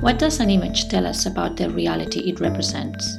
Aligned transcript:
What 0.00 0.20
does 0.20 0.38
an 0.38 0.48
image 0.48 0.88
tell 0.88 1.08
us 1.08 1.26
about 1.26 1.56
the 1.56 1.68
reality 1.70 2.20
it 2.20 2.38
represents? 2.38 3.16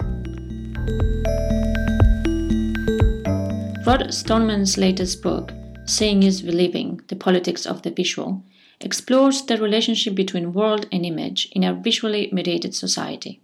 Rod 3.85 4.13
Stoneman's 4.13 4.77
latest 4.77 5.21
book, 5.21 5.51
Seeing 5.83 6.23
is 6.23 6.41
Believing 6.41 7.01
The 7.09 7.17
Politics 7.17 7.65
of 7.65 7.81
the 7.81 7.91
Visual, 7.91 8.41
explores 8.79 9.41
the 9.41 9.57
relationship 9.57 10.15
between 10.15 10.53
world 10.53 10.87
and 10.89 11.05
image 11.05 11.49
in 11.51 11.65
a 11.65 11.73
visually 11.73 12.29
mediated 12.31 12.73
society. 12.73 13.41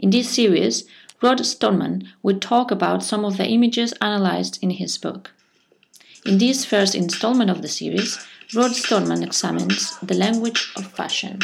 In 0.00 0.10
this 0.10 0.28
series, 0.28 0.82
Rod 1.22 1.46
Stoneman 1.46 2.08
will 2.24 2.40
talk 2.40 2.72
about 2.72 3.04
some 3.04 3.24
of 3.24 3.36
the 3.36 3.46
images 3.46 3.94
analyzed 4.02 4.58
in 4.60 4.70
his 4.70 4.98
book. 4.98 5.30
In 6.26 6.38
this 6.38 6.64
first 6.64 6.96
installment 6.96 7.50
of 7.50 7.62
the 7.62 7.68
series, 7.68 8.18
Rod 8.52 8.72
Stoneman 8.72 9.22
examines 9.22 9.96
the 10.00 10.14
language 10.14 10.72
of 10.74 10.90
fashion. 10.90 11.38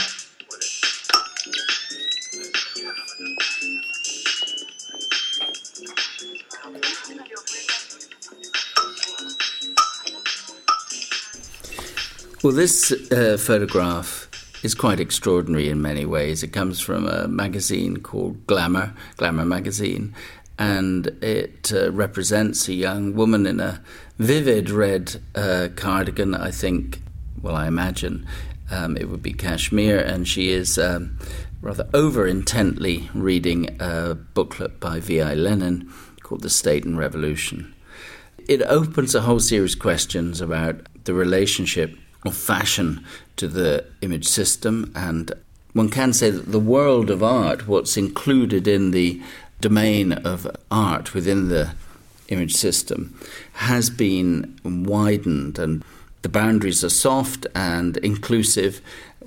Well, 12.45 12.53
this 12.53 12.93
uh, 13.11 13.39
photograph 13.41 14.29
is 14.63 14.75
quite 14.75 15.01
extraordinary 15.01 15.71
in 15.71 15.81
many 15.81 16.05
ways. 16.05 16.43
It 16.43 16.49
comes 16.49 16.79
from 16.79 17.09
a 17.09 17.27
magazine 17.27 18.03
called 18.03 18.47
Glamour, 18.47 18.93
Glamour 19.17 19.47
magazine, 19.47 20.15
and 20.59 21.07
it 21.23 21.73
uh, 21.75 21.91
represents 21.91 22.69
a 22.69 22.75
young 22.75 23.15
woman 23.15 23.47
in 23.47 23.61
a 23.61 23.81
vivid 24.19 24.69
red 24.69 25.23
uh, 25.35 25.69
cardigan. 25.75 26.35
I 26.35 26.51
think, 26.51 27.01
well, 27.41 27.57
I 27.57 27.67
imagine 27.67 28.27
um, 28.71 28.99
it 28.99 29.09
would 29.09 29.23
be 29.23 29.33
cashmere, 29.33 29.99
and 29.99 30.29
she 30.29 30.51
is 30.51 30.79
um, 30.79 31.19
rather 31.63 31.89
over 31.95 32.27
intently 32.27 33.09
reading 33.15 33.75
a 33.81 34.15
booklet 34.15 34.81
by 34.81 35.01
V.I. 35.01 35.33
Lenin 35.33 35.91
called 36.23 36.43
The 36.43 36.51
State 36.51 36.85
and 36.85 36.99
Revolution. 36.99 37.75
It 38.47 38.61
opens 38.61 39.15
a 39.15 39.23
whole 39.23 39.41
series 39.41 39.73
of 39.73 39.81
questions 39.81 40.43
about 40.43 40.87
the 41.05 41.15
relationship 41.15 41.97
of 42.25 42.37
fashion 42.37 43.05
to 43.37 43.49
the 43.49 43.85
image 44.01 44.27
system. 44.27 44.93
And 44.95 45.33
one 45.73 45.89
can 45.89 46.13
say 46.13 46.31
that 46.31 46.53
the 46.53 46.61
world 46.61 47.11
of 47.11 47.23
art, 47.23 47.67
what's 47.67 47.97
included 47.97 48.67
in 48.69 48.91
the 48.91 49.21
domain 49.61 50.13
of 50.13 50.47
art 50.71 51.15
within 51.15 51.49
the 51.49 51.73
image 52.29 52.55
system, 52.55 53.19
has 53.55 53.91
been 53.91 54.59
widened 54.65 55.59
and 55.59 55.85
the 56.23 56.29
boundaries 56.29 56.83
are 56.83 56.91
soft 56.91 57.47
and 57.55 57.99
inclusive. 57.99 58.81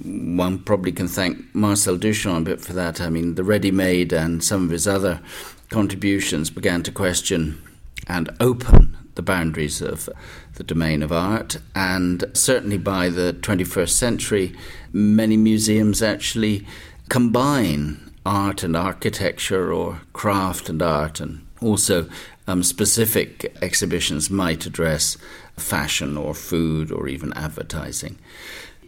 One 0.03 0.59
probably 0.59 0.91
can 0.91 1.07
thank 1.07 1.53
Marcel 1.53 1.97
Duchamp 1.97 2.37
a 2.37 2.41
bit 2.41 2.61
for 2.61 2.73
that. 2.73 2.99
I 2.99 3.09
mean, 3.09 3.35
the 3.35 3.43
ready 3.43 3.71
made 3.71 4.11
and 4.13 4.43
some 4.43 4.63
of 4.63 4.71
his 4.71 4.87
other 4.87 5.21
contributions 5.69 6.49
began 6.49 6.81
to 6.83 6.91
question 6.91 7.61
and 8.07 8.29
open 8.39 8.97
the 9.17 9.21
boundaries 9.21 9.81
of 9.81 10.07
the 10.53 10.63
domain 10.63 11.03
of 11.03 11.11
art. 11.11 11.57
And 11.75 12.23
certainly 12.33 12.77
by 12.77 13.09
the 13.09 13.35
21st 13.41 13.89
century, 13.89 14.55
many 14.93 15.35
museums 15.35 16.01
actually 16.01 16.65
combine 17.09 18.13
art 18.25 18.63
and 18.63 18.77
architecture 18.77 19.73
or 19.73 20.01
craft 20.13 20.69
and 20.69 20.81
art, 20.81 21.19
and 21.19 21.45
also 21.61 22.07
um, 22.47 22.63
specific 22.63 23.53
exhibitions 23.61 24.29
might 24.29 24.65
address 24.65 25.17
fashion 25.57 26.15
or 26.17 26.33
food 26.33 26.91
or 26.91 27.07
even 27.07 27.33
advertising. 27.33 28.17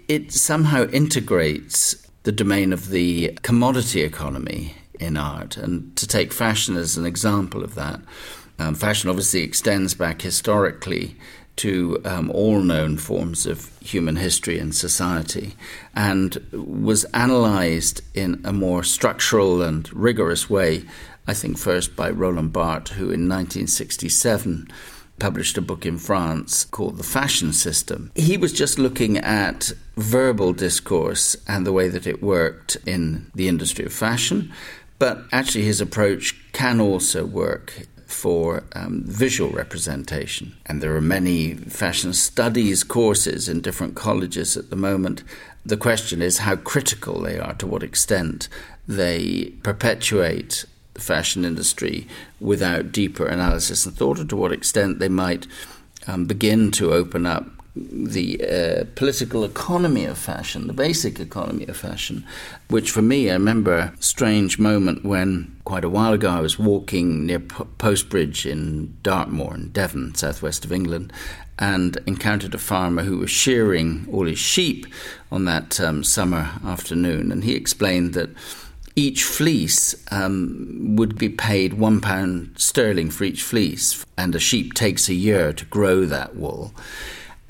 It 0.07 0.31
somehow 0.31 0.87
integrates 0.89 2.07
the 2.23 2.31
domain 2.31 2.73
of 2.73 2.89
the 2.89 3.37
commodity 3.41 4.01
economy 4.01 4.75
in 4.99 5.17
art. 5.17 5.57
And 5.57 5.95
to 5.95 6.05
take 6.07 6.33
fashion 6.33 6.75
as 6.75 6.97
an 6.97 7.05
example 7.05 7.63
of 7.63 7.75
that, 7.75 8.01
um, 8.59 8.75
fashion 8.75 9.09
obviously 9.09 9.41
extends 9.41 9.93
back 9.93 10.21
historically 10.21 11.15
to 11.59 11.99
um, 12.05 12.31
all 12.31 12.61
known 12.61 12.97
forms 12.97 13.45
of 13.45 13.77
human 13.81 14.15
history 14.15 14.57
and 14.57 14.73
society 14.73 15.55
and 15.93 16.37
was 16.53 17.03
analyzed 17.05 18.01
in 18.13 18.39
a 18.45 18.53
more 18.53 18.81
structural 18.81 19.61
and 19.61 19.91
rigorous 19.93 20.49
way, 20.49 20.85
I 21.27 21.33
think, 21.33 21.57
first 21.57 21.97
by 21.97 22.11
Roland 22.11 22.53
Barthes, 22.53 22.91
who 22.91 23.05
in 23.05 23.27
1967 23.27 24.69
published 25.19 25.57
a 25.57 25.61
book 25.61 25.85
in 25.85 25.97
France 25.97 26.63
called 26.63 26.97
The 26.97 27.03
Fashion 27.03 27.51
System. 27.51 28.09
He 28.15 28.37
was 28.37 28.53
just 28.53 28.79
looking 28.79 29.17
at 29.17 29.73
verbal 29.97 30.53
discourse 30.53 31.35
and 31.45 31.67
the 31.67 31.73
way 31.73 31.89
that 31.89 32.07
it 32.07 32.23
worked 32.23 32.77
in 32.85 33.29
the 33.35 33.49
industry 33.49 33.85
of 33.85 33.91
fashion. 33.91 34.53
But 34.97 35.25
actually, 35.33 35.65
his 35.65 35.81
approach 35.81 36.35
can 36.53 36.79
also 36.79 37.25
work 37.25 37.85
for 38.09 38.63
um, 38.73 39.03
visual 39.05 39.51
representation. 39.51 40.55
And 40.65 40.81
there 40.81 40.95
are 40.95 41.01
many 41.01 41.53
fashion 41.53 42.13
studies 42.13 42.83
courses 42.83 43.47
in 43.47 43.61
different 43.61 43.95
colleges 43.95 44.57
at 44.57 44.69
the 44.69 44.75
moment. 44.75 45.23
The 45.65 45.77
question 45.77 46.21
is 46.21 46.39
how 46.39 46.55
critical 46.55 47.21
they 47.21 47.37
are, 47.37 47.53
to 47.55 47.67
what 47.67 47.83
extent 47.83 48.49
they 48.87 49.53
perpetuate 49.61 50.65
the 50.95 51.01
fashion 51.01 51.45
industry 51.45 52.07
without 52.39 52.91
deeper 52.91 53.27
analysis 53.27 53.85
and 53.85 53.95
thought, 53.95 54.19
and 54.19 54.29
to 54.29 54.35
what 54.35 54.51
extent 54.51 54.99
they 54.99 55.09
might 55.09 55.45
um, 56.07 56.25
begin 56.25 56.71
to 56.71 56.91
open 56.91 57.25
up 57.25 57.58
the 57.91 58.41
uh, 58.43 58.85
political 58.95 59.43
economy 59.43 60.05
of 60.05 60.17
fashion, 60.17 60.67
the 60.67 60.73
basic 60.73 61.19
economy 61.19 61.65
of 61.67 61.77
fashion, 61.77 62.25
which 62.69 62.91
for 62.91 63.01
me, 63.01 63.29
I 63.29 63.33
remember 63.33 63.77
a 63.77 63.93
strange 63.99 64.59
moment 64.59 65.05
when 65.05 65.55
quite 65.65 65.83
a 65.83 65.89
while 65.89 66.13
ago 66.13 66.29
I 66.29 66.41
was 66.41 66.59
walking 66.59 67.25
near 67.25 67.39
P- 67.39 67.63
Postbridge 67.77 68.45
in 68.45 68.97
Dartmoor 69.03 69.55
in 69.55 69.69
Devon, 69.69 70.15
southwest 70.15 70.65
of 70.65 70.71
England, 70.71 71.13
and 71.57 71.97
encountered 72.05 72.55
a 72.55 72.59
farmer 72.59 73.03
who 73.03 73.17
was 73.17 73.29
shearing 73.29 74.07
all 74.11 74.25
his 74.25 74.39
sheep 74.39 74.85
on 75.31 75.45
that 75.45 75.79
um, 75.79 76.03
summer 76.03 76.51
afternoon. 76.65 77.31
And 77.31 77.43
he 77.43 77.53
explained 77.53 78.13
that 78.13 78.29
each 78.95 79.23
fleece 79.23 79.95
um, 80.11 80.95
would 80.97 81.17
be 81.17 81.29
paid 81.29 81.73
one 81.73 82.01
pound 82.01 82.53
sterling 82.57 83.09
for 83.09 83.23
each 83.23 83.43
fleece, 83.43 84.05
and 84.17 84.35
a 84.35 84.39
sheep 84.39 84.73
takes 84.73 85.07
a 85.07 85.13
year 85.13 85.53
to 85.53 85.65
grow 85.65 86.05
that 86.05 86.35
wool. 86.35 86.73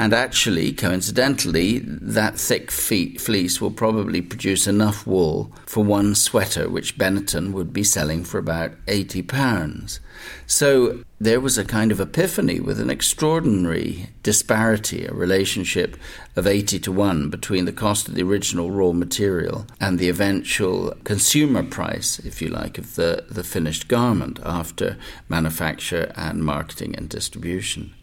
And 0.01 0.13
actually, 0.13 0.71
coincidentally, 0.71 1.79
that 1.79 2.39
thick 2.39 2.71
fleece 2.71 3.59
will 3.59 3.71
probably 3.71 4.21
produce 4.21 4.65
enough 4.65 5.05
wool 5.05 5.51
for 5.65 5.83
one 5.83 6.15
sweater, 6.15 6.69
which 6.69 6.97
Benetton 6.97 7.51
would 7.51 7.73
be 7.73 7.83
selling 7.83 8.23
for 8.23 8.37
about 8.37 8.71
£80. 8.85 9.99
So 10.47 11.03
there 11.19 11.41
was 11.41 11.57
a 11.57 11.65
kind 11.65 11.91
of 11.91 11.99
epiphany 11.99 12.61
with 12.61 12.79
an 12.79 12.89
extraordinary 12.89 14.07
disparity, 14.23 15.05
a 15.05 15.13
relationship 15.13 15.97
of 16.37 16.47
80 16.47 16.79
to 16.79 16.93
1 16.93 17.29
between 17.29 17.65
the 17.65 17.73
cost 17.73 18.07
of 18.07 18.15
the 18.15 18.23
original 18.23 18.71
raw 18.71 18.93
material 18.93 19.67
and 19.81 19.99
the 19.99 20.07
eventual 20.07 20.93
consumer 21.03 21.61
price, 21.63 22.19
if 22.19 22.41
you 22.41 22.47
like, 22.47 22.77
of 22.77 22.95
the, 22.95 23.25
the 23.29 23.43
finished 23.43 23.89
garment 23.89 24.39
after 24.45 24.95
manufacture 25.27 26.13
and 26.15 26.45
marketing 26.45 26.95
and 26.95 27.09
distribution. 27.09 27.93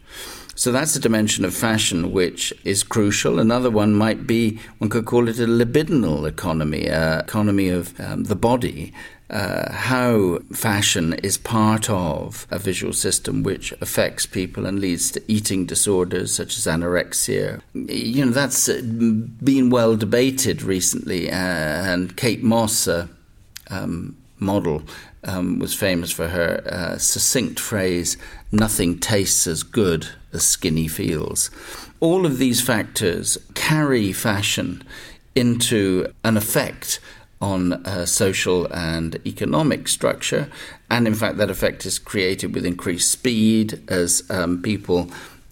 So 0.57 0.71
that's 0.71 0.95
a 0.95 0.99
dimension 0.99 1.45
of 1.45 1.53
fashion 1.53 2.11
which 2.11 2.51
is 2.63 2.81
crucial. 2.81 3.37
Another 3.37 3.69
one 3.69 3.93
might 3.93 4.25
be, 4.25 4.59
one 4.79 4.89
could 4.89 5.05
call 5.05 5.29
it 5.29 5.37
a 5.37 5.45
libidinal 5.45 6.27
economy, 6.27 6.89
uh, 6.89 7.19
economy 7.19 7.69
of 7.69 7.97
um, 7.99 8.23
the 8.23 8.35
body. 8.35 8.91
Uh, 9.29 9.71
how 9.71 10.39
fashion 10.51 11.13
is 11.21 11.37
part 11.37 11.91
of 11.91 12.47
a 12.49 12.57
visual 12.57 12.91
system 12.91 13.43
which 13.43 13.71
affects 13.81 14.25
people 14.25 14.65
and 14.65 14.79
leads 14.79 15.11
to 15.11 15.21
eating 15.27 15.67
disorders 15.67 16.33
such 16.33 16.57
as 16.57 16.65
anorexia. 16.65 17.61
You 17.75 18.25
know, 18.25 18.31
that's 18.31 18.67
uh, 18.67 18.81
been 18.81 19.69
well 19.69 19.95
debated 19.95 20.63
recently, 20.63 21.29
uh, 21.29 21.35
and 21.35 22.17
Kate 22.17 22.41
Moss, 22.41 22.87
uh, 22.87 23.05
um, 23.69 24.17
model, 24.39 24.81
um, 25.23 25.59
was 25.59 25.75
famous 25.75 26.11
for 26.11 26.29
her 26.29 26.63
uh, 26.65 26.97
succinct 26.97 27.59
phrase, 27.59 28.17
nothing 28.51 28.97
tastes 28.97 29.45
as 29.45 29.61
good 29.61 30.07
as 30.37 30.47
skinny 30.47 30.87
feels. 30.87 31.51
All 31.99 32.25
of 32.25 32.37
these 32.37 32.61
factors 32.61 33.37
carry 33.55 34.13
fashion 34.13 34.83
into 35.35 36.13
an 36.23 36.37
effect 36.37 36.99
on 37.41 37.73
uh, 37.73 38.05
social 38.05 38.65
and 38.73 39.19
economic 39.27 39.87
structure, 39.87 40.49
and 40.89 41.05
in 41.05 41.13
fact, 41.13 41.37
that 41.37 41.51
effect 41.51 41.85
is 41.85 41.99
created 41.99 42.55
with 42.55 42.65
increased 42.65 43.11
speed 43.11 43.81
as 43.89 44.23
um, 44.29 44.61
people 44.61 45.11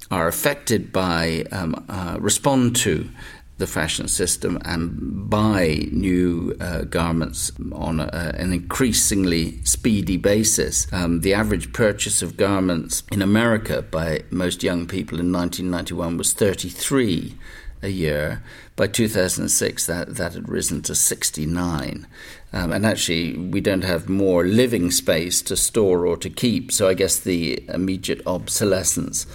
are 0.10 0.28
affected 0.28 0.92
by, 0.92 1.46
um, 1.52 1.84
uh, 1.90 2.18
respond 2.20 2.76
to 2.76 3.10
the 3.58 3.68
fashion 3.68 4.08
system 4.08 4.60
and 4.66 5.30
buy 5.30 5.88
new 5.92 6.56
uh, 6.60 6.82
garments 6.82 7.52
on 7.72 8.02
a, 8.02 8.36
an 8.38 8.52
increasingly 8.52 9.64
speedy 9.64 10.18
basis. 10.18 10.92
Um, 10.92 11.22
the 11.22 11.34
average 11.34 11.72
purchase 11.72 12.22
of 12.22 12.36
garments 12.36 13.04
in 13.12 13.22
America 13.22 13.82
by 13.82 14.24
most 14.30 14.62
young 14.62 14.88
people 14.88 15.20
in 15.20 15.32
1991 15.32 16.18
was 16.18 16.34
33 16.34 17.36
a 17.82 17.90
year. 17.90 18.44
By 18.76 18.88
2006, 18.88 19.86
that, 19.86 20.16
that 20.16 20.34
had 20.34 20.50
risen 20.50 20.82
to 20.84 20.96
69. 20.96 22.08
Um, 22.52 22.72
and 22.74 22.86
actually, 22.86 23.38
we 23.38 23.62
don't 23.62 23.84
have 23.84 24.10
more 24.10 24.46
living 24.46 24.92
space 24.92 25.42
to 25.44 25.56
store 25.56 26.06
or 26.06 26.18
to 26.18 26.30
keep. 26.30 26.74
So 26.74 26.90
I 26.90 26.94
guess 26.94 27.18
the 27.18 27.64
immediate 27.70 28.22
obsolescence 28.28 29.26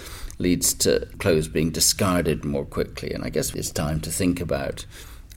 leads 0.41 0.73
to 0.75 1.07
clothes 1.19 1.47
being 1.47 1.71
discarded 1.71 2.43
more 2.43 2.65
quickly. 2.65 3.11
And 3.11 3.23
I 3.23 3.29
guess 3.29 3.53
it's 3.53 3.71
time 3.71 3.99
to 4.01 4.11
think 4.11 4.41
about 4.41 4.85